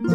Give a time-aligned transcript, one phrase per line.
[0.00, 0.06] ス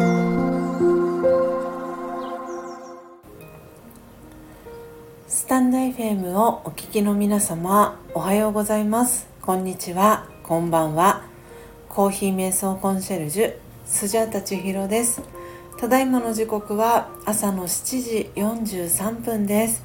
[5.46, 9.28] タンド FM をお聞きの皆様おはようございます。
[9.42, 10.26] こんにちは。
[10.42, 11.24] こんばんは。
[11.90, 15.20] コーヒー瞑想コンシェルジュスジャタチヒロです。
[15.78, 19.84] ただいまの時刻は朝の7時43分です。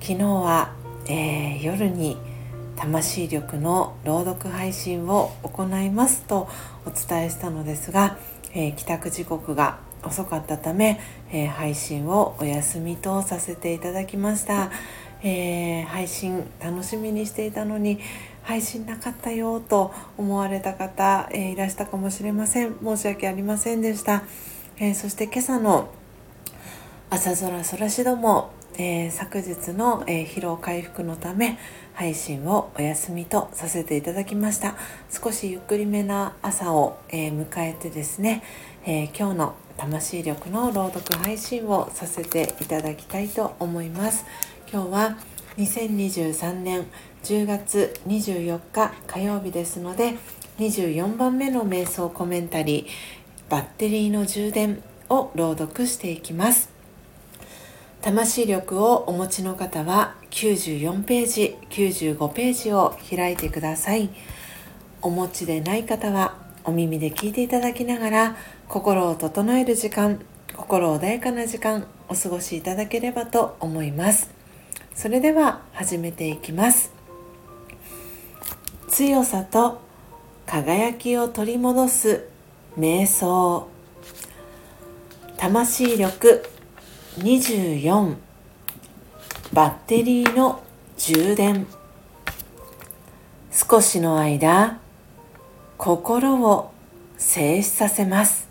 [0.00, 0.72] 昨日は、
[1.06, 2.16] えー、夜に
[2.74, 6.48] 魂力の朗読配信を行いますと
[6.84, 8.18] お伝えしたのですが、
[8.54, 11.00] えー、帰宅時刻が遅かったため、
[11.32, 14.70] えー、配信をお休みとさせていただきました、
[15.22, 18.00] えー、配信楽しみにしていたのに
[18.42, 22.76] 配信なかったよと思われた方、えいらしたかもしれません。
[22.82, 24.22] 申し訳ありませんでした、
[24.78, 25.90] えそして今朝の
[27.10, 31.58] 朝空空しどもえー、昨日の、えー、疲労回復のため
[31.94, 34.76] 配信をお休みとさせていただきました。
[35.10, 38.42] 少しゆっくりめな朝を、えー、迎えてですね、
[38.84, 44.24] え今日の魂力の朗読配信をさせていただきたいと思います。
[44.72, 45.18] 今日は
[45.56, 46.86] 2023年
[47.24, 50.14] 10月24日火曜日ですので
[50.58, 56.79] 24番目の瞑想コメンタリーバッテリーの充電を朗読していきます。
[58.10, 64.10] 魂力をお持ちの方は94ページ95ページを開いてください。
[65.00, 70.18] お持ちでない方はお耳で聞いていただきながら心を整える時間
[70.56, 74.28] 心穏やかな時間お過ごしいただければと思います。
[74.92, 76.92] それでは始めていきます。
[78.88, 79.80] 強さと
[80.46, 82.26] 輝きを取り戻す
[82.76, 83.68] 瞑想。
[85.36, 86.42] 魂力
[87.18, 88.14] 24
[89.52, 90.62] バッテリーの
[90.96, 91.66] 充電。
[93.50, 94.78] 少しの間
[95.76, 96.72] 心を
[97.18, 98.48] 静止させます。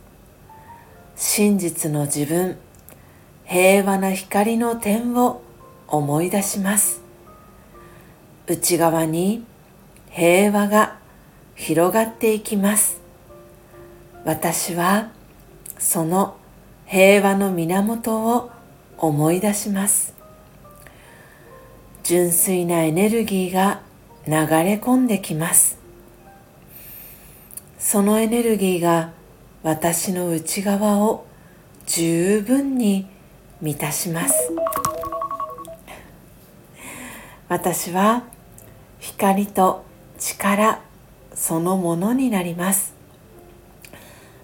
[1.16, 2.58] 真実の自分
[3.46, 5.42] 平和な光の点を
[5.88, 7.02] 思い出します。
[8.46, 9.46] 内側に
[10.10, 10.98] 平和が
[11.56, 13.00] 広がっていきます。
[14.26, 15.12] 私は
[15.78, 16.39] その
[16.92, 18.50] 平和の源を
[18.98, 20.16] 思い出します。
[22.02, 23.82] 純粋なエネルギーが
[24.26, 25.78] 流れ込んできます。
[27.78, 29.12] そのエネルギーが
[29.62, 31.28] 私の内側を
[31.86, 33.06] 十分に
[33.62, 34.52] 満たします。
[37.50, 38.24] 私は
[38.98, 39.86] 光と
[40.18, 40.82] 力
[41.36, 42.96] そのものになります。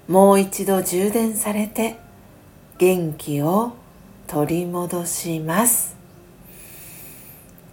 [0.08, 2.05] もう一度充電されて
[2.78, 3.72] 元気を
[4.28, 5.96] 取り戻します。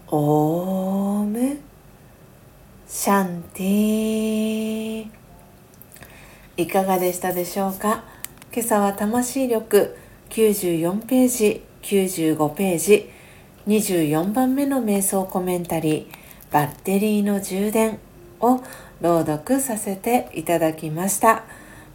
[0.06, 1.58] オーム。
[2.86, 5.08] シャンティ
[6.56, 8.04] いかがでしたでしょうか？
[8.54, 9.96] 今朝は魂力。
[10.30, 11.62] 94ページ。
[11.82, 13.10] 95ページ。
[13.66, 16.52] 24番目の瞑想コメンタリー。
[16.52, 17.98] バッテリーの充電
[18.38, 18.62] を
[19.00, 21.42] 朗読させていただきました。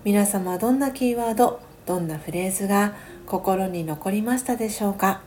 [0.03, 2.93] 皆様どんなキーワードどんなフレーズが
[3.25, 5.21] 心に残りましたでしょうか、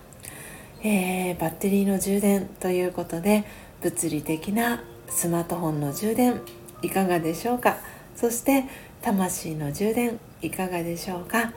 [0.83, 3.45] えー、バッテリーの充電ということで
[3.81, 6.41] 物理的なスマートフォンの充電
[6.83, 7.79] いかがでしょうか？
[8.15, 8.65] そして
[9.01, 11.53] 魂の充電いかがでしょうか、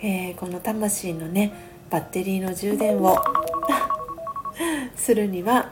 [0.00, 1.52] えー、この魂のね
[1.90, 3.18] バッテリーの充電を
[4.96, 5.70] するには、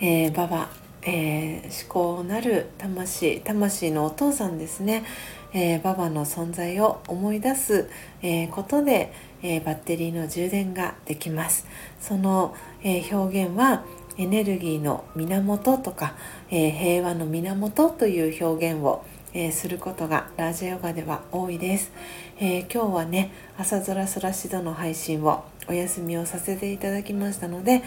[0.00, 0.68] えー、ババ、
[1.02, 5.04] えー、思考なる魂魂のお父さんですね。
[5.52, 7.88] えー、ババの存在を思い出す、
[8.22, 9.12] えー、ことで、
[9.42, 11.66] えー、バッテリーの充電ができます。
[12.00, 13.84] その、え表現は
[14.16, 16.14] エネルギーの源とか、
[16.50, 21.92] え平和の源という表現を、えすることがラージヨガでは多いです、
[22.38, 27.82] え今日はね朝空空しどの配信をお休みをさせていただきましたので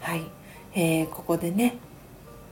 [0.00, 0.22] はい、
[0.74, 1.78] えここでね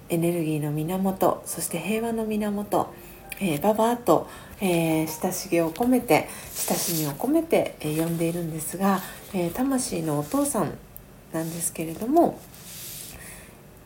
[0.09, 2.95] エネルギーの源そして平和の源
[3.39, 4.29] えー、ババアと、
[4.61, 9.01] えー、親しげを込めて親しみを込めて、えー、呼んでいるんですが、
[9.35, 10.73] え魂のお父さん
[11.33, 12.41] なんですけれども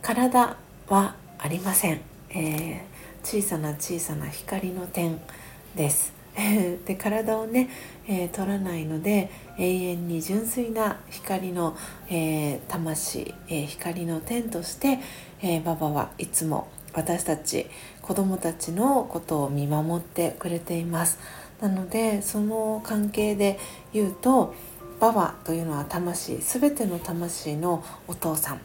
[0.03, 0.57] 体
[0.89, 2.01] はありません、
[2.31, 2.85] え
[3.25, 5.21] 小さな小さな光の点
[5.75, 6.20] です。
[6.87, 7.69] で体をね、
[8.07, 11.77] えー、取らないので永遠に純粋な光の、
[12.09, 14.99] えー、魂、えー、光の点として、
[15.43, 17.67] えー、ババはいつも私たち
[18.03, 21.19] 子どもたちのことを見守ってくれています。
[21.61, 23.59] なのでその関係で
[23.93, 24.55] 言うと
[24.99, 28.61] ババというのは魂全ての魂のお父さん。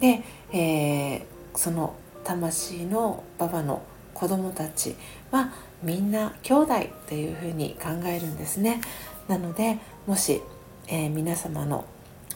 [0.00, 0.22] で、
[0.52, 1.22] えー、
[1.54, 1.94] その
[2.24, 3.82] 魂のババの
[4.14, 4.96] 子どもたち
[5.30, 5.52] は
[5.82, 6.74] みんな兄弟
[7.06, 8.80] というふうに考えるんですね
[9.28, 10.42] なのでもし、
[10.88, 11.84] えー、皆様の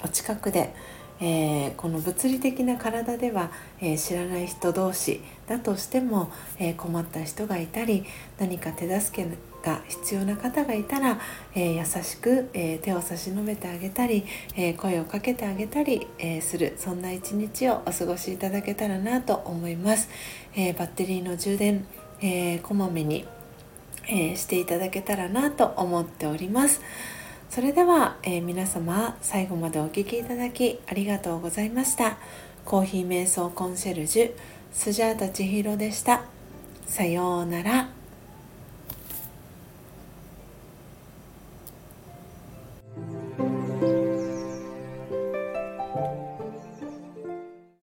[0.05, 0.75] お近くで、
[1.21, 3.51] えー、この物理的な体では、
[3.81, 8.05] えー、知らない人同士だとしても、え困った人がいたり
[8.39, 9.29] 何か手助け
[9.63, 11.21] が必要な方がいたら、
[11.55, 14.25] え優しく、え手を差し伸べてあげたり、
[14.57, 20.09] え声をかけてあげたり、えするそんな一日をお過ごしいただけたらなと思います。
[20.57, 21.85] えバッテリーの充電
[22.23, 23.27] えー、こまめに、
[24.07, 26.81] えー、していただけたらなと思っております。
[27.51, 32.17] それでは、えー、皆様最後までお聴きいただきありがとうございました。
[32.65, 34.33] コーヒー瞑想コンシェルジュ
[34.73, 36.25] スジャータ千尋でした。
[36.87, 38.02] さようなら。